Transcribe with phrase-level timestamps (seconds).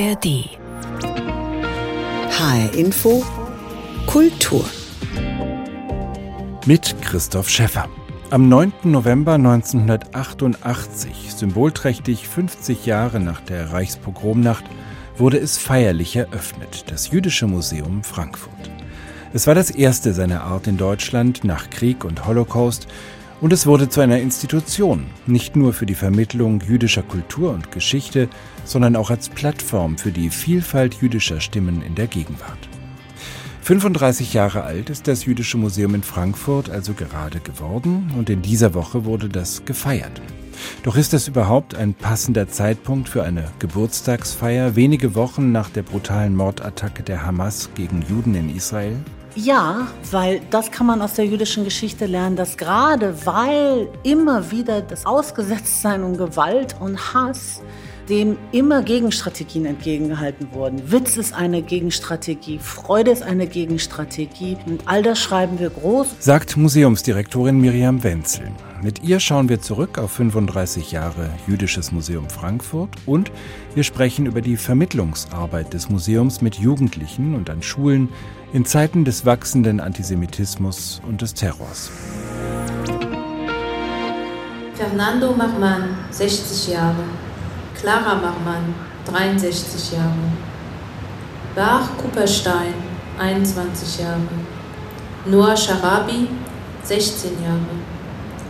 [0.00, 0.48] ARD.
[2.30, 3.22] HR Info
[4.06, 4.64] Kultur.
[6.64, 7.86] Mit Christoph Schäffer.
[8.30, 8.72] Am 9.
[8.84, 14.64] November 1988, symbolträchtig 50 Jahre nach der Reichspogromnacht,
[15.18, 18.70] wurde es feierlich eröffnet, das Jüdische Museum Frankfurt.
[19.34, 22.86] Es war das erste seiner Art in Deutschland nach Krieg und Holocaust
[23.40, 28.28] und es wurde zu einer Institution, nicht nur für die Vermittlung jüdischer Kultur und Geschichte,
[28.64, 32.68] sondern auch als Plattform für die Vielfalt jüdischer Stimmen in der Gegenwart.
[33.62, 38.74] 35 Jahre alt ist das Jüdische Museum in Frankfurt also gerade geworden und in dieser
[38.74, 40.20] Woche wurde das gefeiert.
[40.82, 46.36] Doch ist das überhaupt ein passender Zeitpunkt für eine Geburtstagsfeier wenige Wochen nach der brutalen
[46.36, 48.96] Mordattacke der Hamas gegen Juden in Israel?
[49.42, 54.82] Ja, weil das kann man aus der jüdischen Geschichte lernen, dass gerade weil immer wieder
[54.82, 57.62] das Ausgesetztsein und Gewalt und Hass
[58.10, 60.90] dem immer Gegenstrategien entgegengehalten wurden.
[60.90, 66.08] Witz ist eine Gegenstrategie, Freude ist eine Gegenstrategie und all das schreiben wir groß.
[66.18, 68.50] Sagt Museumsdirektorin Miriam Wenzel.
[68.82, 73.30] Mit ihr schauen wir zurück auf 35 Jahre Jüdisches Museum Frankfurt und
[73.74, 78.08] wir sprechen über die Vermittlungsarbeit des Museums mit Jugendlichen und an Schulen
[78.52, 81.90] in Zeiten des wachsenden Antisemitismus und des Terrors.
[84.74, 87.04] Fernando Machmann, 60 Jahre.
[87.78, 90.14] Clara Machmann, 63 Jahre.
[91.54, 92.74] Bach Kupperstein,
[93.18, 94.20] 21 Jahre.
[95.26, 96.28] Noah Sharabi,
[96.82, 97.58] 16 Jahre.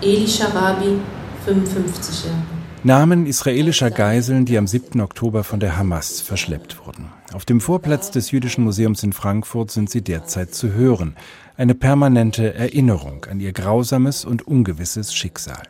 [0.02, 0.98] Eli Sharabi,
[1.44, 2.59] 55 Jahre.
[2.82, 5.02] Namen israelischer Geiseln, die am 7.
[5.02, 7.12] Oktober von der Hamas verschleppt wurden.
[7.34, 11.14] Auf dem Vorplatz des Jüdischen Museums in Frankfurt sind sie derzeit zu hören.
[11.58, 15.62] Eine permanente Erinnerung an ihr grausames und ungewisses Schicksal.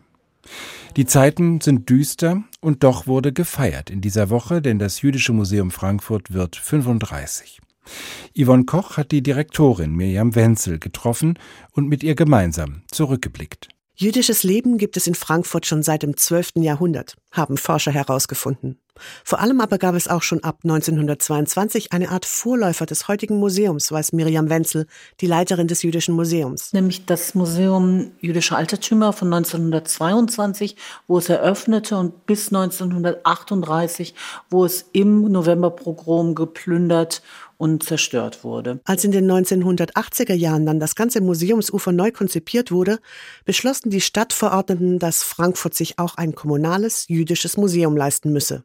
[0.97, 5.73] Die Zeiten sind düster und doch wurde gefeiert in dieser Woche, denn das Jüdische Museum
[5.73, 7.61] Frankfurt wird 35.
[8.39, 11.41] Yvonne Koch hat die Direktorin Mirjam Wenzel getroffen
[11.73, 13.69] und mit ihr gemeinsam zurückgeblickt.
[14.03, 16.53] Jüdisches Leben gibt es in Frankfurt schon seit dem 12.
[16.55, 18.79] Jahrhundert, haben Forscher herausgefunden.
[19.25, 23.93] Vor allem aber gab es auch schon ab 1922 eine Art Vorläufer des heutigen Museums,
[23.93, 24.87] weiß Miriam Wenzel,
[25.21, 26.73] die Leiterin des Jüdischen Museums.
[26.73, 34.15] Nämlich das Museum Jüdische Altertümer von 1922, wo es eröffnete und bis 1938,
[34.49, 37.21] wo es im Novemberpogrom geplündert
[37.61, 38.81] und zerstört wurde.
[38.85, 42.99] Als in den 1980er Jahren dann das ganze Museumsufer neu konzipiert wurde,
[43.45, 48.65] beschlossen die Stadtverordneten, dass Frankfurt sich auch ein kommunales jüdisches Museum leisten müsse.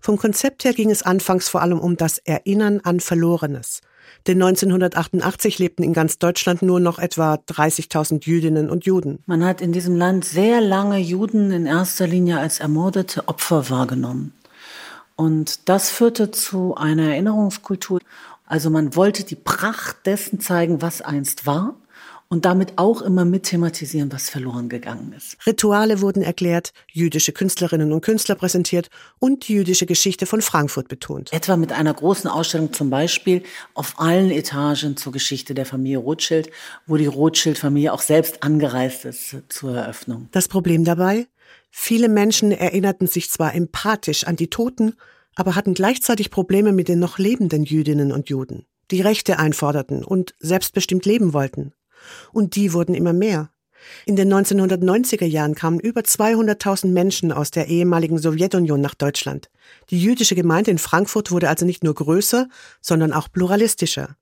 [0.00, 3.80] Vom Konzept her ging es anfangs vor allem um das Erinnern an Verlorenes.
[4.26, 9.20] Denn 1988 lebten in ganz Deutschland nur noch etwa 30.000 Jüdinnen und Juden.
[9.26, 14.32] Man hat in diesem Land sehr lange Juden in erster Linie als ermordete Opfer wahrgenommen.
[15.16, 18.00] Und das führte zu einer Erinnerungskultur.
[18.46, 21.76] Also man wollte die Pracht dessen zeigen, was einst war
[22.28, 25.36] und damit auch immer mit thematisieren, was verloren gegangen ist.
[25.46, 31.32] Rituale wurden erklärt, jüdische Künstlerinnen und Künstler präsentiert und die jüdische Geschichte von Frankfurt betont.
[31.32, 36.50] Etwa mit einer großen Ausstellung zum Beispiel auf allen Etagen zur Geschichte der Familie Rothschild,
[36.86, 40.28] wo die Rothschild-Familie auch selbst angereist ist zur Eröffnung.
[40.32, 41.28] Das Problem dabei?
[41.76, 44.94] Viele Menschen erinnerten sich zwar empathisch an die Toten,
[45.34, 50.34] aber hatten gleichzeitig Probleme mit den noch lebenden Jüdinnen und Juden, die Rechte einforderten und
[50.38, 51.72] selbstbestimmt leben wollten.
[52.32, 53.50] Und die wurden immer mehr.
[54.06, 59.50] In den 1990er Jahren kamen über 200.000 Menschen aus der ehemaligen Sowjetunion nach Deutschland.
[59.90, 62.48] Die jüdische Gemeinde in Frankfurt wurde also nicht nur größer,
[62.80, 64.16] sondern auch pluralistischer.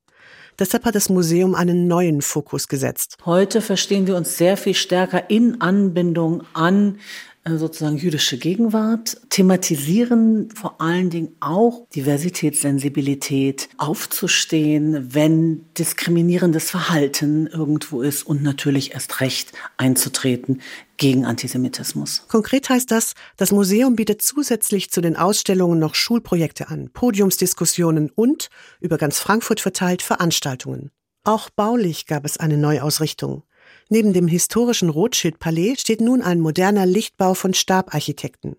[0.59, 3.17] Deshalb hat das Museum einen neuen Fokus gesetzt.
[3.25, 6.99] Heute verstehen wir uns sehr viel stärker in Anbindung an
[7.45, 18.01] äh, sozusagen jüdische Gegenwart, thematisieren vor allen Dingen auch Diversitätssensibilität, aufzustehen, wenn diskriminierendes Verhalten irgendwo
[18.01, 20.61] ist und natürlich erst recht einzutreten
[20.97, 22.25] gegen Antisemitismus.
[22.27, 28.49] Konkret heißt das, das Museum bietet zusätzlich zu den Ausstellungen noch Schulprojekte an, Podiumsdiskussionen und,
[28.79, 30.91] über ganz Frankfurt verteilt, Veranstaltungen.
[31.23, 33.43] Auch baulich gab es eine Neuausrichtung.
[33.89, 38.55] Neben dem historischen Rothschild-Palais steht nun ein moderner Lichtbau von Stabarchitekten.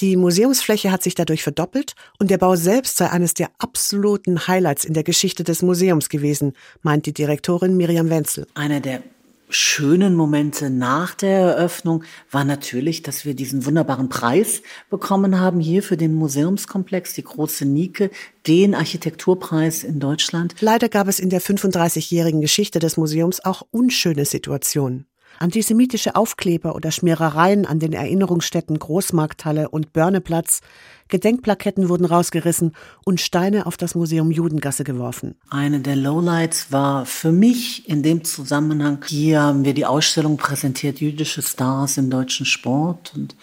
[0.00, 4.84] Die Museumsfläche hat sich dadurch verdoppelt und der Bau selbst sei eines der absoluten Highlights
[4.84, 8.46] in der Geschichte des Museums gewesen, meint die Direktorin Miriam Wenzel.
[8.54, 9.02] Einer der
[9.50, 15.82] schönen Momente nach der Eröffnung war natürlich, dass wir diesen wunderbaren Preis bekommen haben hier
[15.82, 18.10] für den Museumskomplex, die große Nike,
[18.46, 20.54] den Architekturpreis in Deutschland.
[20.60, 25.06] Leider gab es in der 35-jährigen Geschichte des Museums auch unschöne Situationen.
[25.38, 30.60] Antisemitische Aufkleber oder Schmierereien an den Erinnerungsstätten Großmarkthalle und Börneplatz,
[31.08, 32.74] Gedenkplaketten wurden rausgerissen
[33.04, 35.36] und Steine auf das Museum Judengasse geworfen.
[35.48, 41.00] Eine der Lowlights war für mich in dem Zusammenhang, hier haben wir die Ausstellung präsentiert,
[41.00, 43.36] jüdische Stars im deutschen Sport und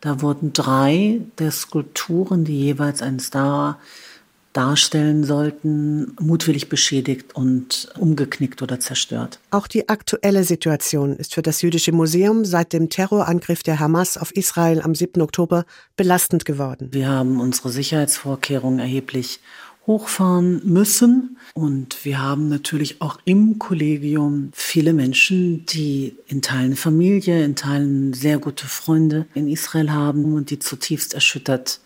[0.00, 3.78] da wurden drei der Skulpturen, die jeweils einen Star
[4.56, 9.38] darstellen sollten, mutwillig beschädigt und umgeknickt oder zerstört.
[9.50, 14.34] Auch die aktuelle Situation ist für das Jüdische Museum seit dem Terrorangriff der Hamas auf
[14.34, 15.20] Israel am 7.
[15.20, 15.66] Oktober
[15.96, 16.88] belastend geworden.
[16.92, 19.40] Wir haben unsere Sicherheitsvorkehrungen erheblich
[19.86, 21.36] hochfahren müssen.
[21.54, 28.12] Und wir haben natürlich auch im Kollegium viele Menschen, die in Teilen Familie, in Teilen
[28.12, 31.80] sehr gute Freunde in Israel haben und die zutiefst erschüttert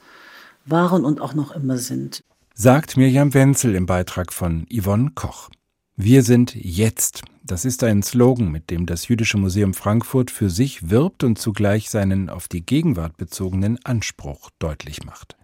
[0.65, 2.23] waren und auch noch immer sind
[2.63, 5.49] sagt Mirjam Wenzel im Beitrag von Yvonne Koch.
[5.97, 7.23] Wir sind jetzt.
[7.43, 11.89] Das ist ein Slogan, mit dem das Jüdische Museum Frankfurt für sich wirbt und zugleich
[11.89, 15.39] seinen auf die Gegenwart bezogenen Anspruch deutlich macht.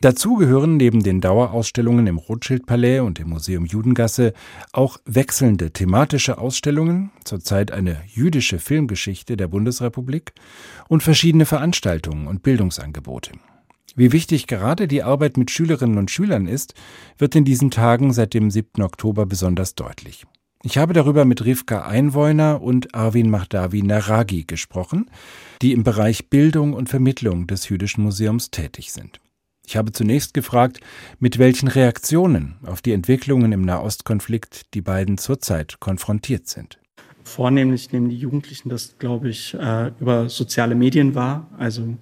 [0.00, 4.32] Dazu gehören neben den Dauerausstellungen im Rothschild-Palais und im Museum Judengasse
[4.72, 10.32] auch wechselnde thematische Ausstellungen, zurzeit eine jüdische Filmgeschichte der Bundesrepublik
[10.88, 13.30] und verschiedene Veranstaltungen und Bildungsangebote.
[13.96, 16.74] Wie wichtig gerade die Arbeit mit Schülerinnen und Schülern ist,
[17.18, 18.82] wird in diesen Tagen seit dem 7.
[18.82, 20.26] Oktober besonders deutlich.
[20.62, 25.10] Ich habe darüber mit Rivka Einwohner und Arvin Mahdavi Naragi gesprochen,
[25.62, 29.20] die im Bereich Bildung und Vermittlung des Jüdischen Museums tätig sind.
[29.66, 30.80] Ich habe zunächst gefragt,
[31.18, 36.78] mit welchen Reaktionen auf die Entwicklungen im Nahostkonflikt die beiden zurzeit konfrontiert sind.
[37.22, 41.48] Vornehmlich nehmen die Jugendlichen das, glaube ich, äh, über soziale Medien wahr.
[41.56, 41.96] Also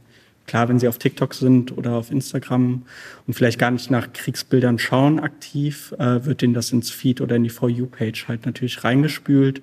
[0.48, 2.82] Klar, wenn sie auf TikTok sind oder auf Instagram
[3.26, 7.36] und vielleicht gar nicht nach Kriegsbildern schauen aktiv, äh, wird ihnen das ins Feed oder
[7.36, 9.60] in die For You-Page halt natürlich reingespült.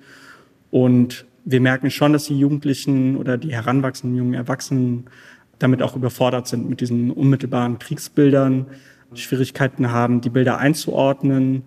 [0.70, 5.06] Und wir merken schon, dass die Jugendlichen oder die heranwachsenden jungen Erwachsenen
[5.58, 8.66] damit auch überfordert sind mit diesen unmittelbaren Kriegsbildern,
[9.14, 11.64] Schwierigkeiten haben, die Bilder einzuordnen,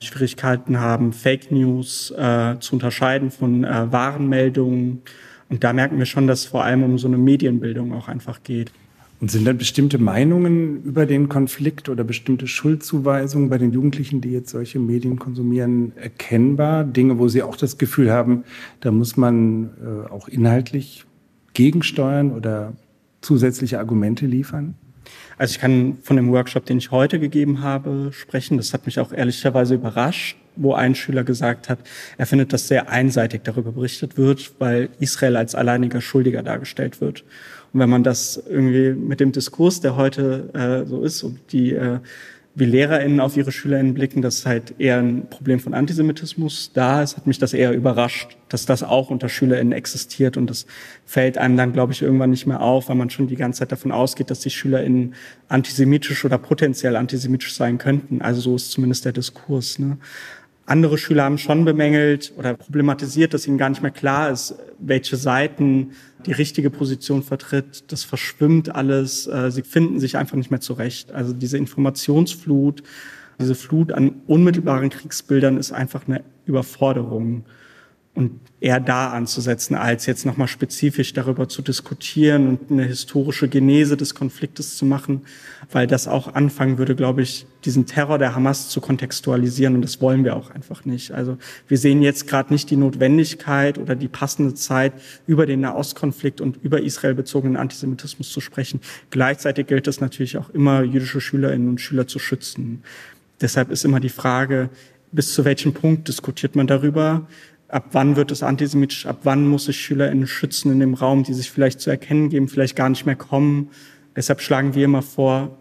[0.00, 5.02] Schwierigkeiten haben, Fake News äh, zu unterscheiden von äh, wahren Meldungen.
[5.48, 8.42] Und da merken wir schon, dass es vor allem um so eine Medienbildung auch einfach
[8.42, 8.72] geht.
[9.20, 14.32] Und sind dann bestimmte Meinungen über den Konflikt oder bestimmte Schuldzuweisungen bei den Jugendlichen, die
[14.32, 16.84] jetzt solche Medien konsumieren, erkennbar?
[16.84, 18.44] Dinge, wo sie auch das Gefühl haben,
[18.80, 21.04] da muss man äh, auch inhaltlich
[21.54, 22.74] gegensteuern oder
[23.20, 24.74] zusätzliche Argumente liefern?
[25.36, 28.56] Also ich kann von dem Workshop, den ich heute gegeben habe, sprechen.
[28.56, 31.80] Das hat mich auch ehrlicherweise überrascht, wo ein Schüler gesagt hat,
[32.16, 37.24] er findet, dass sehr einseitig darüber berichtet wird, weil Israel als alleiniger Schuldiger dargestellt wird.
[37.72, 41.72] Und wenn man das irgendwie mit dem Diskurs, der heute äh, so ist und die
[41.72, 41.98] äh,
[42.56, 47.16] wie LehrerInnen auf ihre SchülerInnen blicken, dass halt eher ein Problem von Antisemitismus da ist,
[47.16, 50.66] hat mich das eher überrascht, dass das auch unter SchülerInnen existiert und das
[51.04, 53.72] fällt einem dann, glaube ich, irgendwann nicht mehr auf, weil man schon die ganze Zeit
[53.72, 55.14] davon ausgeht, dass die SchülerInnen
[55.48, 58.22] antisemitisch oder potenziell antisemitisch sein könnten.
[58.22, 59.80] Also so ist zumindest der Diskurs.
[59.80, 59.98] Ne?
[60.66, 65.16] Andere Schüler haben schon bemängelt oder problematisiert, dass ihnen gar nicht mehr klar ist, welche
[65.16, 65.90] Seiten
[66.24, 67.92] die richtige Position vertritt.
[67.92, 69.26] Das verschwimmt alles.
[69.26, 71.12] Äh, sie finden sich einfach nicht mehr zurecht.
[71.12, 72.82] Also diese Informationsflut,
[73.38, 77.44] diese Flut an unmittelbaren Kriegsbildern ist einfach eine Überforderung
[78.14, 83.96] und eher da anzusetzen, als jetzt nochmal spezifisch darüber zu diskutieren und eine historische Genese
[83.96, 85.22] des Konfliktes zu machen,
[85.72, 90.00] weil das auch anfangen würde, glaube ich, diesen Terror der Hamas zu kontextualisieren und das
[90.00, 91.10] wollen wir auch einfach nicht.
[91.10, 94.92] Also wir sehen jetzt gerade nicht die Notwendigkeit oder die passende Zeit,
[95.26, 98.80] über den Nahostkonflikt und über Israel bezogenen Antisemitismus zu sprechen.
[99.10, 102.82] Gleichzeitig gilt es natürlich auch immer, jüdische Schülerinnen und Schüler zu schützen.
[103.40, 104.70] Deshalb ist immer die Frage,
[105.14, 107.26] bis zu welchem Punkt diskutiert man darüber?
[107.68, 111.34] Ab wann wird es antisemitisch, ab wann muss ich SchülerInnen schützen in dem Raum, die
[111.34, 113.70] sich vielleicht zu erkennen geben, vielleicht gar nicht mehr kommen.
[114.16, 115.58] Deshalb schlagen wir immer vor,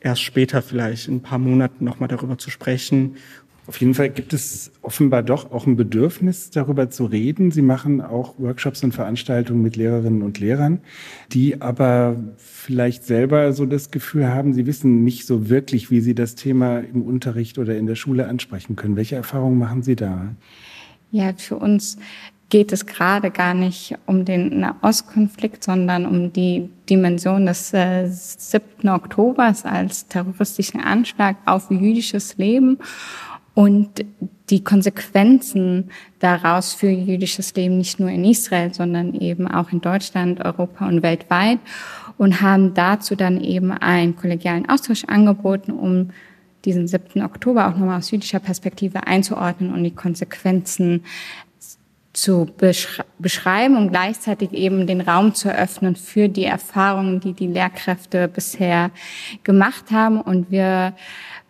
[0.00, 3.16] erst später vielleicht in ein paar Monaten nochmal darüber zu sprechen.
[3.68, 7.52] Auf jeden Fall gibt es offenbar doch auch ein Bedürfnis, darüber zu reden.
[7.52, 10.80] Sie machen auch Workshops und Veranstaltungen mit Lehrerinnen und Lehrern,
[11.32, 16.16] die aber vielleicht selber so das Gefühl haben, sie wissen nicht so wirklich, wie sie
[16.16, 18.96] das Thema im Unterricht oder in der Schule ansprechen können.
[18.96, 20.34] Welche Erfahrungen machen Sie da?
[21.12, 21.98] Ja, für uns
[22.48, 28.88] geht es gerade gar nicht um den Nahostkonflikt, sondern um die Dimension des äh, 7.
[28.88, 32.78] Oktobers als terroristischen Anschlag auf jüdisches Leben
[33.54, 34.04] und
[34.48, 40.42] die Konsequenzen daraus für jüdisches Leben nicht nur in Israel, sondern eben auch in Deutschland,
[40.42, 41.58] Europa und weltweit
[42.16, 46.08] und haben dazu dann eben einen kollegialen Austausch angeboten, um
[46.64, 47.22] diesen 7.
[47.22, 51.04] Oktober auch nochmal aus jüdischer Perspektive einzuordnen und die Konsequenzen
[52.12, 57.46] zu beschre beschreiben und gleichzeitig eben den Raum zu eröffnen für die Erfahrungen, die die
[57.46, 58.90] Lehrkräfte bisher
[59.44, 60.20] gemacht haben.
[60.20, 60.94] Und wir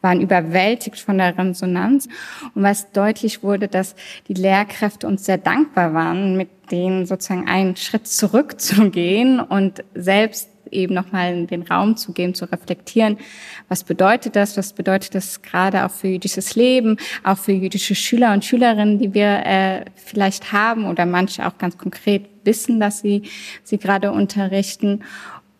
[0.02, 2.08] waren überwältigt von der Resonanz.
[2.54, 3.96] Und was deutlich wurde, dass
[4.28, 10.94] die Lehrkräfte uns sehr dankbar waren, mit denen sozusagen einen Schritt zurückzugehen und selbst eben
[10.94, 13.18] nochmal in den Raum zu geben, zu reflektieren.
[13.68, 14.56] Was bedeutet das?
[14.56, 19.14] Was bedeutet das gerade auch für jüdisches Leben, auch für jüdische Schüler und Schülerinnen, die
[19.14, 23.22] wir äh, vielleicht haben oder manche auch ganz konkret wissen, dass sie
[23.62, 25.02] sie gerade unterrichten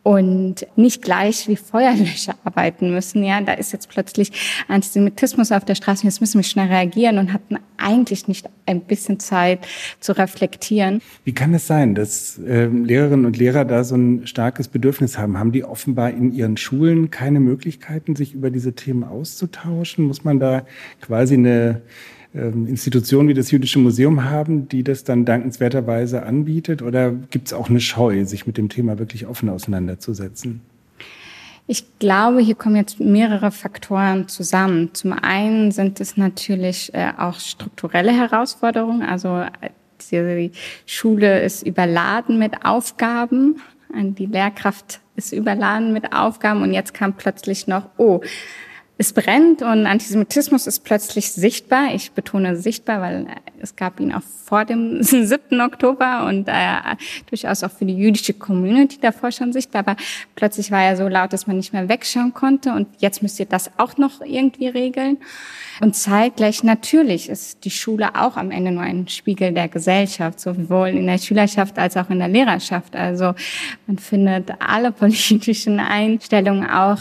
[0.03, 3.23] und nicht gleich wie Feuerlöscher arbeiten müssen.
[3.23, 4.33] Ja, da ist jetzt plötzlich
[4.69, 6.05] Antisemitismus auf der Straße.
[6.05, 9.61] Jetzt müssen wir schnell reagieren und hatten eigentlich nicht ein bisschen Zeit
[10.01, 11.01] zu reflektieren.
[11.25, 15.39] Wie kann es sein, dass äh, Lehrerinnen und Lehrer da so ein starkes Bedürfnis haben?
[15.39, 20.05] Haben die offenbar in ihren Schulen keine Möglichkeiten, sich über diese Themen auszutauschen?
[20.05, 20.65] Muss man da
[21.01, 21.83] quasi eine ähm,
[22.35, 26.81] Institutionen wie das Jüdische Museum haben, die das dann dankenswerterweise anbietet?
[26.81, 30.63] Oder gibt es auch eine Scheu, sich mit dem Thema wirklich offen auseinanderzusetzen?
[31.67, 34.91] Ich glaube, hier kommen jetzt mehrere Faktoren zusammen.
[34.95, 39.03] Zum einen sind es natürlich äh, auch strukturelle Herausforderungen.
[39.03, 39.71] Also äh,
[40.11, 40.51] die
[40.87, 43.61] Schule ist überladen mit Aufgaben.
[43.95, 46.63] Die Lehrkraft ist überladen mit Aufgaben.
[46.63, 48.21] Und jetzt kam plötzlich noch, oh,
[49.03, 51.93] es brennt und Antisemitismus ist plötzlich sichtbar.
[51.93, 53.27] Ich betone sichtbar, weil
[53.61, 55.61] es gab ihn auch vor dem 7.
[55.61, 56.77] Oktober und äh,
[57.27, 59.81] durchaus auch für die jüdische Community davor schon sichtbar.
[59.81, 59.97] Aber
[60.37, 63.47] plötzlich war er so laut, dass man nicht mehr wegschauen konnte und jetzt müsst ihr
[63.47, 65.19] das auch noch irgendwie regeln.
[65.81, 70.91] Und zeitgleich natürlich ist die Schule auch am Ende nur ein Spiegel der Gesellschaft, sowohl
[70.91, 72.95] in der Schülerschaft als auch in der Lehrerschaft.
[72.95, 73.35] Also
[73.89, 76.99] man findet alle politischen Einstellungen auch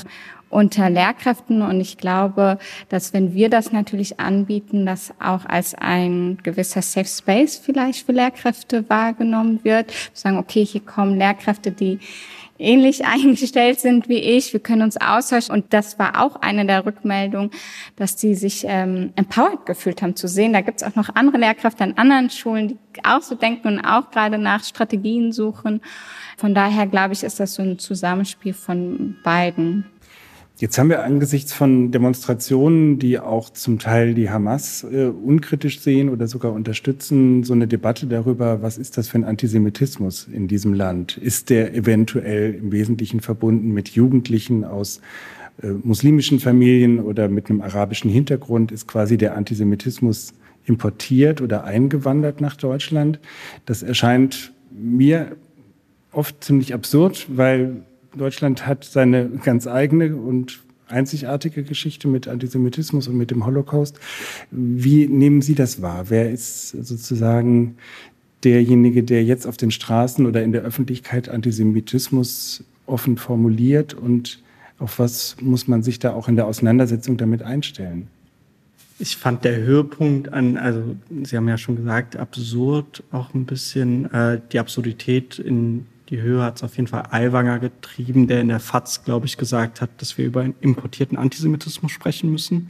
[0.52, 1.62] unter Lehrkräften.
[1.62, 7.08] Und ich glaube, dass wenn wir das natürlich anbieten, das auch als ein gewisser Safe
[7.08, 9.92] Space vielleicht für Lehrkräfte wahrgenommen wird.
[10.14, 12.00] Sagen, okay, hier kommen Lehrkräfte, die
[12.62, 14.54] ähnlich eingestellt sind wie ich.
[14.54, 15.54] Wir können uns austauschen.
[15.54, 17.52] Und das war auch eine der Rückmeldungen,
[17.96, 20.54] dass die sich ähm, empowered gefühlt haben zu sehen.
[20.54, 23.82] Da gibt es auch noch andere Lehrkräfte an anderen Schulen, die auch so denken und
[23.82, 25.82] auch gerade nach Strategien suchen.
[26.38, 29.86] Von daher glaube ich, ist das so ein Zusammenspiel von beiden.
[30.62, 36.08] Jetzt haben wir angesichts von Demonstrationen, die auch zum Teil die Hamas äh, unkritisch sehen
[36.08, 40.76] oder sogar unterstützen, so eine Debatte darüber, was ist das für ein Antisemitismus in diesem
[40.76, 41.18] Land?
[41.18, 45.02] Ist der eventuell im Wesentlichen verbunden mit Jugendlichen aus
[45.64, 48.72] äh, muslimischen Familien oder mit einem arabischen Hintergrund?
[48.72, 53.20] Ist quasi der Antisemitismus importiert oder eingewandert nach Deutschland?
[53.66, 55.38] Das erscheint mir
[56.12, 57.82] oft ziemlich absurd, weil
[58.16, 64.00] Deutschland hat seine ganz eigene und einzigartige Geschichte mit Antisemitismus und mit dem Holocaust.
[64.52, 66.06] Wie nehmen Sie das wahr?
[66.10, 67.78] Wer ist sozusagen
[68.44, 74.42] derjenige, der jetzt auf den Straßen oder in der Öffentlichkeit Antisemitismus offen formuliert und
[74.80, 78.08] auf was muss man sich da auch in der Auseinandersetzung damit einstellen?
[78.98, 84.12] Ich fand der Höhepunkt an, also Sie haben ja schon gesagt, absurd auch ein bisschen
[84.12, 88.50] äh, die Absurdität in die Höhe hat es auf jeden Fall Aiwanger getrieben, der in
[88.50, 92.70] der FAZ, glaube ich, gesagt hat, dass wir über einen importierten Antisemitismus sprechen müssen.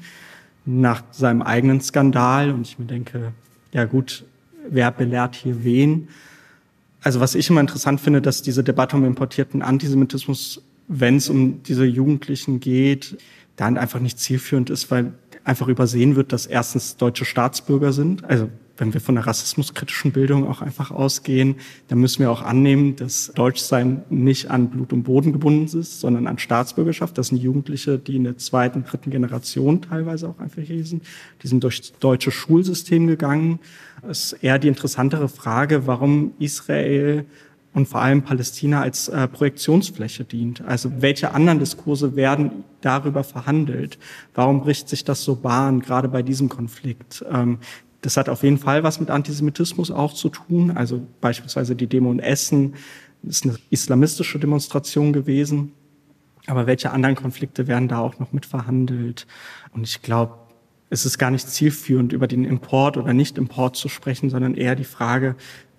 [0.63, 2.51] Nach seinem eigenen Skandal.
[2.51, 3.33] Und ich mir denke,
[3.73, 4.23] ja gut,
[4.69, 6.07] wer belehrt hier wen?
[7.01, 11.63] Also was ich immer interessant finde, dass diese Debatte um importierten Antisemitismus, wenn es um
[11.63, 13.17] diese Jugendlichen geht,
[13.55, 18.23] dann einfach nicht zielführend ist, weil einfach übersehen wird, dass erstens deutsche Staatsbürger sind.
[18.23, 21.55] Also wenn wir von der rassismuskritischen Bildung auch einfach ausgehen,
[21.87, 26.27] dann müssen wir auch annehmen, dass Deutschsein nicht an Blut und Boden gebunden ist, sondern
[26.27, 27.17] an Staatsbürgerschaft.
[27.17, 31.03] Das sind Jugendliche, die in der zweiten, dritten Generation teilweise auch einfach hier sind.
[31.43, 33.59] Die sind durchs deutsche Schulsystem gegangen.
[34.09, 37.25] Es ist eher die interessantere Frage, warum Israel
[37.73, 40.61] und vor allem Palästina als äh, Projektionsfläche dient.
[40.61, 43.97] Also welche anderen Diskurse werden darüber verhandelt?
[44.33, 47.23] Warum bricht sich das so Bahn, gerade bei diesem Konflikt?
[47.31, 47.59] Ähm,
[48.01, 50.71] das hat auf jeden Fall was mit Antisemitismus auch zu tun.
[50.71, 52.73] Also beispielsweise die Demo in Essen
[53.23, 55.73] ist eine islamistische Demonstration gewesen.
[56.47, 59.27] Aber welche anderen Konflikte werden da auch noch mit verhandelt?
[59.73, 60.33] Und ich glaube,
[60.89, 64.83] es ist gar nicht zielführend, über den Import oder Nicht-Import zu sprechen, sondern eher die
[64.83, 65.35] Frage,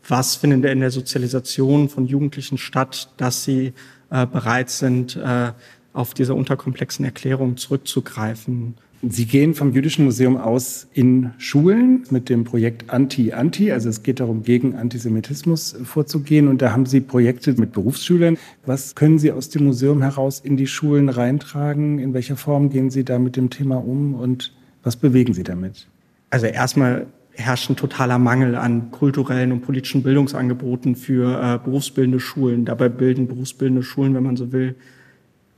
[0.06, 3.72] was findet in der Sozialisation von Jugendlichen statt, dass sie
[4.10, 5.52] äh, bereit sind, äh,
[5.92, 8.74] auf diese unterkomplexen Erklärungen zurückzugreifen.
[9.04, 13.72] Sie gehen vom Jüdischen Museum aus in Schulen mit dem Projekt Anti-Anti.
[13.72, 16.46] Also es geht darum, gegen Antisemitismus vorzugehen.
[16.46, 18.38] Und da haben Sie Projekte mit Berufsschülern.
[18.64, 21.98] Was können Sie aus dem Museum heraus in die Schulen reintragen?
[21.98, 24.52] In welcher Form gehen Sie da mit dem Thema um und
[24.84, 25.88] was bewegen Sie damit?
[26.30, 32.66] Also erstmal herrscht ein totaler Mangel an kulturellen und politischen Bildungsangeboten für äh, berufsbildende Schulen.
[32.66, 34.76] Dabei bilden berufsbildende Schulen, wenn man so will,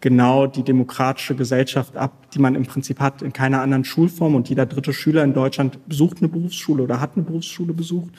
[0.04, 4.34] genau die demokratische Gesellschaft ab, die man im Prinzip hat in keiner anderen Schulform.
[4.34, 8.12] Und jeder dritte Schüler in Deutschland besucht eine Berufsschule oder hat eine Berufsschule besucht.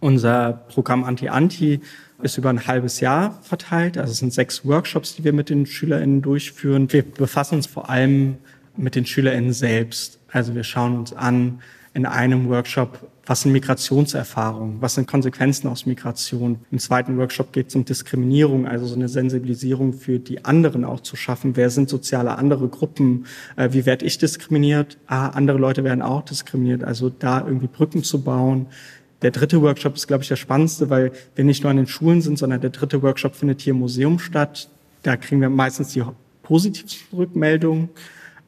[0.00, 1.80] Unser Programm Anti-Anti
[2.22, 3.98] ist über ein halbes Jahr verteilt.
[3.98, 6.90] Also es sind sechs Workshops, die wir mit den SchülerInnen durchführen.
[6.90, 8.38] Wir befassen uns vor allem
[8.74, 10.18] mit den SchülerInnen selbst.
[10.32, 11.60] Also wir schauen uns an
[11.96, 16.58] in einem Workshop, was sind Migrationserfahrungen, was sind Konsequenzen aus Migration.
[16.70, 21.00] Im zweiten Workshop geht es um Diskriminierung, also so eine Sensibilisierung für die anderen auch
[21.00, 21.56] zu schaffen.
[21.56, 23.24] Wer sind soziale andere Gruppen?
[23.56, 24.98] Äh, wie werde ich diskriminiert?
[25.06, 26.84] Ah, andere Leute werden auch diskriminiert.
[26.84, 28.66] Also da irgendwie Brücken zu bauen.
[29.22, 32.20] Der dritte Workshop ist, glaube ich, der spannendste, weil wir nicht nur an den Schulen
[32.20, 34.68] sind, sondern der dritte Workshop findet hier im Museum statt.
[35.02, 36.04] Da kriegen wir meistens die
[36.42, 37.88] positivsten Rückmeldungen.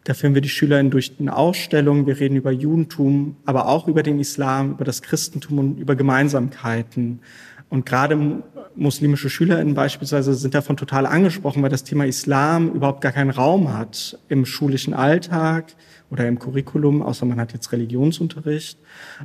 [0.08, 2.06] Da führen wir die SchülerInnen durch eine Ausstellung.
[2.06, 7.20] Wir reden über Judentum, aber auch über den Islam, über das Christentum und über Gemeinsamkeiten.
[7.68, 8.42] Und gerade
[8.74, 13.74] muslimische SchülerInnen beispielsweise sind davon total angesprochen, weil das Thema Islam überhaupt gar keinen Raum
[13.74, 15.74] hat im schulischen Alltag
[16.08, 18.78] oder im Curriculum, außer man hat jetzt Religionsunterricht,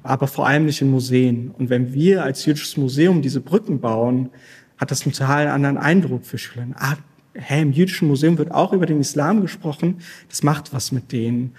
[0.04, 1.52] aber vor allem nicht in Museen.
[1.58, 4.32] Und wenn wir als jüdisches Museum diese Brücken bauen,
[4.78, 6.68] hat das einen total anderen Eindruck für Schüler.
[6.76, 6.98] Ah,
[7.34, 10.00] hä, im jüdischen Museum wird auch über den Islam gesprochen,
[10.30, 11.54] das macht was mit denen.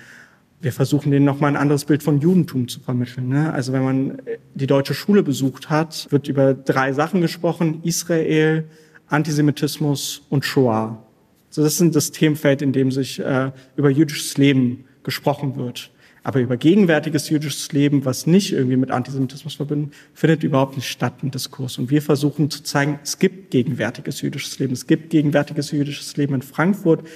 [0.61, 3.29] Wir versuchen denen nochmal ein anderes Bild von Judentum zu vermitteln.
[3.29, 3.53] Ne?
[3.53, 4.23] Also wenn man
[4.55, 8.65] die deutsche Schule besucht hat, wird über drei Sachen gesprochen, Israel,
[9.09, 11.03] Antisemitismus und Shoah.
[11.51, 15.91] So, das sind das Themenfeld, in dem sich äh, über jüdisches Leben gesprochen wird.
[16.25, 21.17] Aber über gegenwärtiges jüdisches Leben, was nicht irgendwie mit Antisemitismus verbunden, findet überhaupt nicht statt
[21.23, 21.77] im Diskurs.
[21.77, 24.73] Und wir versuchen zu zeigen, es gibt gegenwärtiges jüdisches Leben.
[24.73, 27.07] Es gibt gegenwärtiges jüdisches Leben in Frankfurt.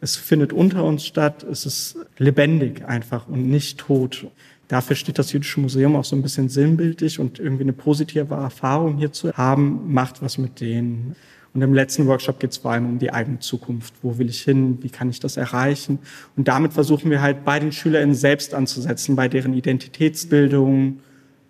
[0.00, 1.44] Es findet unter uns statt.
[1.44, 4.26] Es ist lebendig einfach und nicht tot.
[4.66, 8.96] Dafür steht das Jüdische Museum auch so ein bisschen sinnbildlich und irgendwie eine positive Erfahrung
[8.96, 11.14] hier zu haben, macht was mit denen.
[11.56, 13.94] Und im letzten Workshop geht es vor allem um die eigene Zukunft.
[14.02, 14.76] Wo will ich hin?
[14.82, 15.98] Wie kann ich das erreichen?
[16.36, 20.98] Und damit versuchen wir halt bei den SchülerInnen selbst anzusetzen, bei deren Identitätsbildung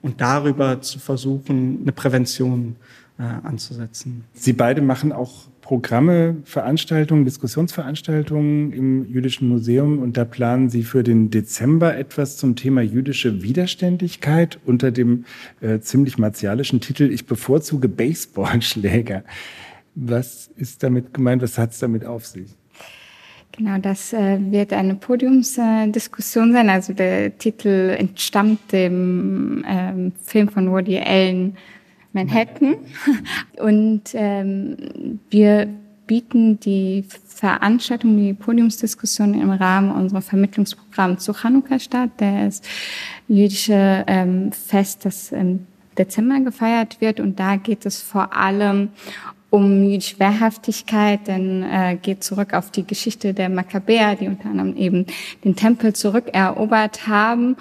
[0.03, 2.77] und darüber zu versuchen, eine Prävention
[3.19, 4.23] äh, anzusetzen.
[4.33, 11.03] Sie beide machen auch Programme, Veranstaltungen, Diskussionsveranstaltungen im Jüdischen Museum und da planen Sie für
[11.03, 15.25] den Dezember etwas zum Thema jüdische Widerständigkeit unter dem
[15.61, 19.25] äh, ziemlich martialischen Titel Ich bevorzuge Baseballschläger.
[19.99, 21.43] Was ist damit gemeint?
[21.43, 22.55] Was hat es damit auf sich?
[23.53, 26.69] Genau, das äh, wird eine Podiumsdiskussion äh, sein.
[26.69, 31.57] Also der Titel entstammt dem ähm, Film von Woody Allen
[32.13, 32.77] Manhattan.
[33.59, 35.67] Und ähm, wir
[36.07, 42.11] bieten die Veranstaltung, die Podiumsdiskussion im Rahmen unserer Vermittlungsprogramm zu Chanukka statt.
[42.21, 42.69] Der ist
[43.29, 47.21] jüdische ähm, Fest, das im Dezember gefeiert wird.
[47.21, 48.91] Und da geht es vor allem
[49.51, 54.77] um jüdische Wehrhaftigkeit, denn äh, geht zurück auf die Geschichte der Makkabäer, die unter anderem
[54.77, 55.07] eben
[55.45, 57.57] den Tempel zurückerobert haben,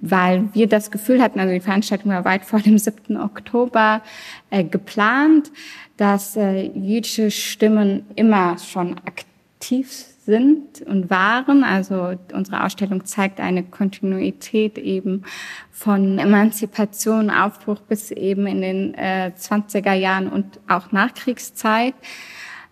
[0.00, 3.16] weil wir das Gefühl hatten, also die Veranstaltung war weit vor dem 7.
[3.16, 4.02] Oktober
[4.50, 5.50] äh, geplant,
[5.96, 11.64] dass äh, jüdische Stimmen immer schon aktiv sind und waren.
[11.64, 15.24] Also unsere Ausstellung zeigt eine Kontinuität eben
[15.70, 21.94] von Emanzipation, Aufbruch bis eben in den äh, 20er Jahren und auch Nachkriegszeit.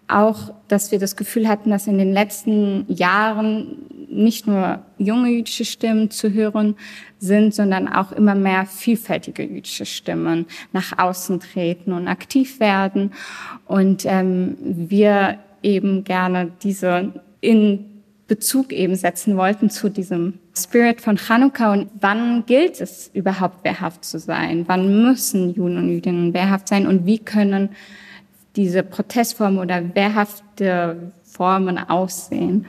[0.08, 5.64] Auch, dass wir das Gefühl hatten, dass in den letzten Jahren nicht nur junge jüdische
[5.64, 6.76] Stimmen zu hören
[7.18, 13.12] sind, sondern auch immer mehr vielfältige jüdische Stimmen nach außen treten und aktiv werden.
[13.64, 17.12] Und ähm, wir eben gerne diese
[17.42, 17.92] in
[18.28, 24.07] Bezug eben setzen wollten zu diesem Spirit von Chanukka und wann gilt es überhaupt wehrhaft
[24.07, 24.64] zu sein?
[24.68, 27.70] Wann müssen Juden und Jüdinnen wehrhaft sein und wie können
[28.57, 32.64] diese Protestformen oder wehrhafte Formen aussehen?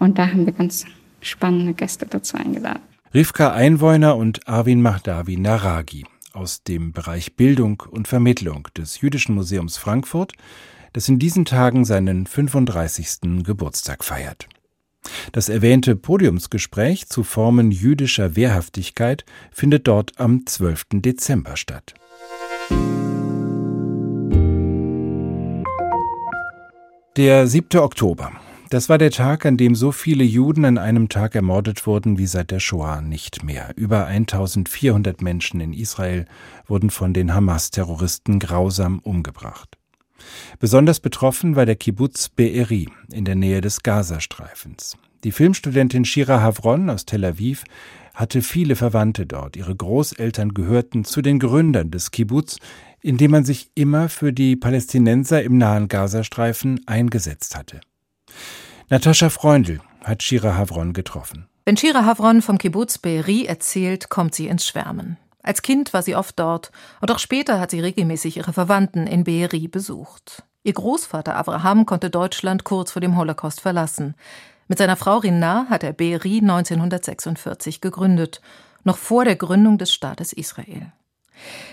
[0.00, 0.84] Und da haben wir ganz
[1.20, 2.82] spannende Gäste dazu eingeladen.
[3.12, 9.76] Rivka Einwohner und Arvin Mahdavi Naragi aus dem Bereich Bildung und Vermittlung des Jüdischen Museums
[9.76, 10.32] Frankfurt
[10.94, 13.42] das in diesen Tagen seinen 35.
[13.44, 14.48] Geburtstag feiert.
[15.32, 20.86] Das erwähnte Podiumsgespräch zu Formen jüdischer Wehrhaftigkeit findet dort am 12.
[20.94, 21.94] Dezember statt.
[27.16, 27.80] Der 7.
[27.80, 28.32] Oktober.
[28.70, 32.26] Das war der Tag, an dem so viele Juden an einem Tag ermordet wurden wie
[32.26, 33.72] seit der Shoah nicht mehr.
[33.76, 36.24] Über 1400 Menschen in Israel
[36.66, 39.76] wurden von den Hamas-Terroristen grausam umgebracht.
[40.58, 44.96] Besonders betroffen war der Kibbutz Be'eri in der Nähe des Gazastreifens.
[45.24, 47.64] Die Filmstudentin Shira Havron aus Tel Aviv
[48.14, 49.56] hatte viele Verwandte dort.
[49.56, 52.58] Ihre Großeltern gehörten zu den Gründern des Kibbutz,
[53.00, 57.80] in dem man sich immer für die Palästinenser im nahen Gazastreifen eingesetzt hatte.
[58.88, 61.48] Natascha Freundl hat Shira Havron getroffen.
[61.64, 65.16] Wenn Shira Havron vom Kibbutz Be'eri erzählt, kommt sie ins Schwärmen.
[65.44, 69.24] Als Kind war sie oft dort und auch später hat sie regelmäßig ihre Verwandten in
[69.24, 70.42] Be'eri besucht.
[70.64, 74.14] Ihr Großvater Abraham konnte Deutschland kurz vor dem Holocaust verlassen.
[74.68, 78.40] Mit seiner Frau Rina hat er Be'eri 1946 gegründet,
[78.84, 80.90] noch vor der Gründung des Staates Israel.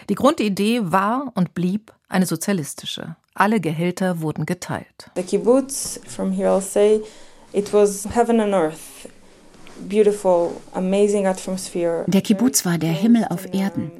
[0.10, 3.16] Die Grundidee war und blieb eine sozialistische.
[3.34, 5.10] Alle Gehälter wurden geteilt.
[5.16, 7.02] The kibbutz, from here I'll say,
[7.54, 9.08] it was heaven and earth.
[12.08, 13.92] Der Kibbutz war der Himmel auf Erden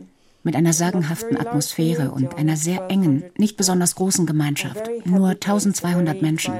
[0.44, 6.56] mit einer sagenhaften Atmosphäre und einer sehr engen, nicht besonders großen Gemeinschaft, nur 1200 Menschen.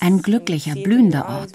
[0.00, 1.52] Ein glücklicher, blühender Ort.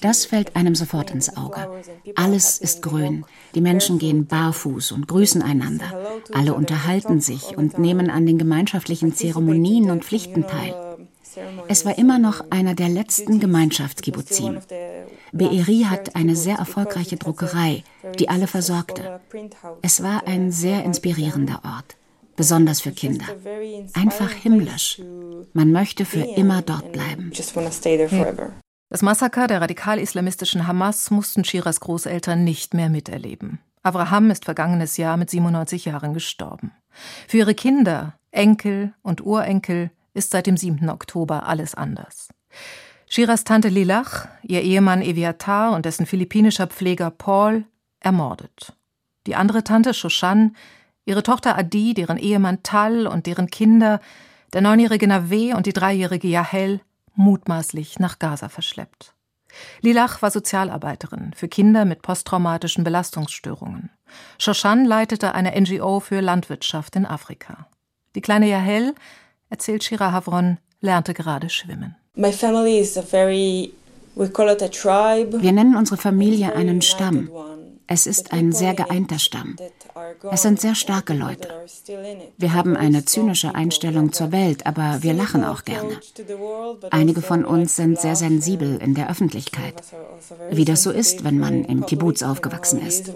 [0.00, 1.68] Das fällt einem sofort ins Auge.
[2.14, 3.24] Alles ist grün.
[3.54, 5.84] Die Menschen gehen barfuß und grüßen einander.
[6.32, 10.91] Alle unterhalten sich und nehmen an den gemeinschaftlichen Zeremonien und Pflichten teil.
[11.68, 14.58] Es war immer noch einer der letzten Gemeinschaftskibbuzim.
[15.32, 17.84] Be'eri hat eine sehr erfolgreiche Druckerei,
[18.18, 19.20] die alle versorgte.
[19.82, 21.96] Es war ein sehr inspirierender Ort,
[22.36, 23.26] besonders für Kinder.
[23.94, 25.00] Einfach himmlisch.
[25.52, 27.32] Man möchte für immer dort bleiben.
[28.90, 33.58] Das Massaker der radikal-islamistischen Hamas mussten Shiras Großeltern nicht mehr miterleben.
[33.82, 36.72] Abraham ist vergangenes Jahr mit 97 Jahren gestorben.
[37.26, 40.88] Für ihre Kinder, Enkel und Urenkel ist seit dem 7.
[40.88, 42.28] Oktober alles anders.
[43.08, 47.66] Shiras Tante Lilach, ihr Ehemann Eviatar und dessen philippinischer Pfleger Paul
[48.00, 48.74] ermordet.
[49.26, 50.56] Die andere Tante Shoshan,
[51.04, 54.00] ihre Tochter Adi, deren Ehemann Tal und deren Kinder,
[54.52, 56.80] der neunjährige Nave und die dreijährige Yahel,
[57.14, 59.14] mutmaßlich nach Gaza verschleppt.
[59.82, 63.90] Lilach war Sozialarbeiterin für Kinder mit posttraumatischen Belastungsstörungen.
[64.38, 67.68] Shoshan leitete eine NGO für Landwirtschaft in Afrika.
[68.14, 68.94] Die kleine Yahel
[69.52, 71.94] erzählt Shira Havron, lernte gerade schwimmen.
[75.44, 77.30] Wir nennen unsere Familie einen Stamm.
[77.86, 79.56] Es ist ein sehr geeinter Stamm.
[80.30, 81.48] Es sind sehr starke Leute.
[82.38, 86.00] Wir haben eine zynische Einstellung zur Welt, aber wir lachen auch gerne.
[86.90, 89.82] Einige von uns sind sehr sensibel in der Öffentlichkeit,
[90.50, 93.12] wie das so ist, wenn man im Kibbutz aufgewachsen ist.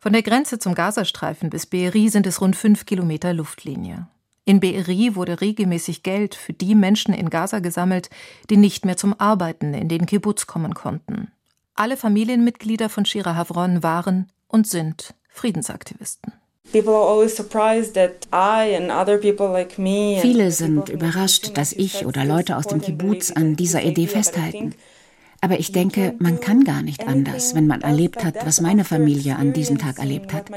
[0.00, 4.08] Von der Grenze zum Gazastreifen bis Be'eri sind es rund fünf Kilometer Luftlinie.
[4.48, 8.08] In Be'eri wurde regelmäßig Geld für die Menschen in Gaza gesammelt,
[8.48, 11.30] die nicht mehr zum Arbeiten in den Kibbutz kommen konnten.
[11.74, 16.32] Alle Familienmitglieder von Shira Havron waren und sind Friedensaktivisten.
[20.22, 24.74] Viele sind überrascht, dass ich oder Leute aus dem Kibbutz an dieser Idee festhalten.
[25.40, 29.36] Aber ich denke, man kann gar nicht anders, wenn man erlebt hat, was meine Familie
[29.36, 30.50] an diesem Tag erlebt hat.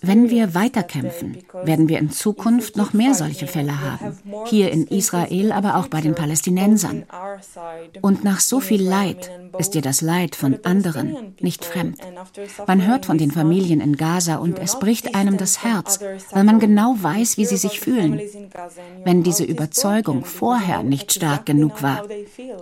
[0.00, 4.16] Wenn wir weiterkämpfen, werden wir in Zukunft noch mehr solche Fälle haben.
[4.46, 7.04] Hier in Israel, aber auch bei den Palästinensern.
[8.00, 12.00] Und nach so viel Leid ist dir das Leid von anderen nicht fremd.
[12.66, 15.98] Man hört von den Familien in Gaza und es bricht einem das Herz,
[16.30, 18.20] weil man genau weiß, wie sie sich fühlen.
[19.04, 22.04] Wenn diese Überzeugung vorher nicht stark genug war,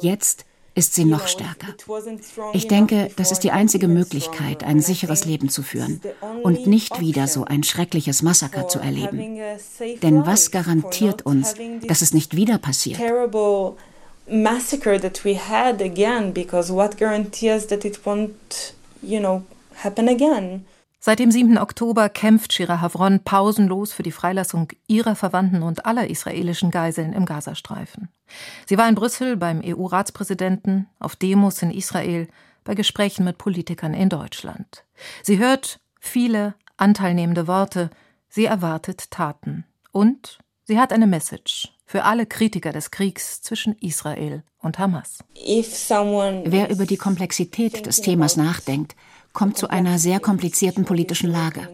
[0.00, 0.46] jetzt
[0.78, 1.74] ist sie noch stärker.
[2.52, 6.00] Ich denke, das ist die einzige Möglichkeit, ein sicheres Leben zu führen
[6.44, 9.38] und nicht wieder so ein schreckliches Massaker zu erleben.
[10.02, 11.54] Denn was garantiert uns,
[11.88, 13.00] dass es nicht wieder passiert?
[14.30, 19.42] Massacre that we had again, because what guarantees that it won't, you know,
[19.82, 20.66] happen again?
[21.00, 21.58] Seit dem 7.
[21.58, 27.24] Oktober kämpft Shira Havron pausenlos für die Freilassung ihrer Verwandten und aller israelischen Geiseln im
[27.24, 28.08] Gazastreifen.
[28.66, 32.26] Sie war in Brüssel beim EU-Ratspräsidenten, auf Demos in Israel,
[32.64, 34.84] bei Gesprächen mit Politikern in Deutschland.
[35.22, 37.90] Sie hört viele anteilnehmende Worte,
[38.28, 39.64] sie erwartet Taten.
[39.92, 45.18] Und sie hat eine Message für alle Kritiker des Kriegs zwischen Israel und Hamas.
[45.34, 48.96] Wer über die Komplexität des Themas nachdenkt,
[49.38, 51.68] kommt zu einer sehr komplizierten politischen Lage.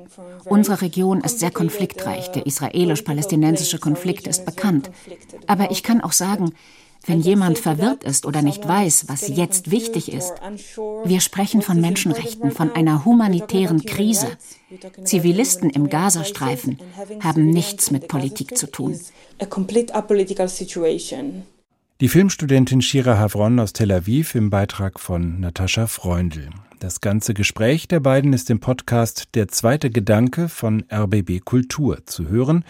[0.44, 2.31] Unsere Region ist sehr konfliktreich.
[2.33, 4.90] Der israelisch-palästinensische Konflikt ist bekannt.
[5.46, 6.53] Aber ich kann auch sagen,
[7.07, 10.35] wenn jemand verwirrt ist oder nicht weiß, was jetzt wichtig ist.
[11.07, 14.29] Wir sprechen von Menschenrechten, von einer humanitären Krise.
[15.03, 16.79] Zivilisten im Gazastreifen
[17.20, 19.00] haben nichts mit Politik zu tun.
[22.00, 26.50] Die Filmstudentin Shira Havron aus Tel Aviv im Beitrag von Natascha Freundl.
[26.80, 32.28] Das ganze Gespräch der beiden ist im Podcast Der zweite Gedanke von RBB Kultur zu
[32.28, 32.64] hören,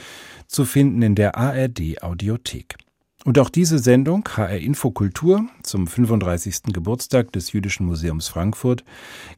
[0.46, 2.76] zu finden in der ARD Audiothek.
[3.24, 6.64] Und auch diese Sendung HR Infokultur zum 35.
[6.74, 8.84] Geburtstag des Jüdischen Museums Frankfurt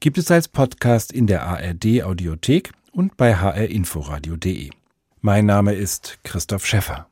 [0.00, 4.70] gibt es als Podcast in der ARD Audiothek und bei hrinforadio.de.
[5.20, 7.06] Mein Name ist Christoph Schäffer.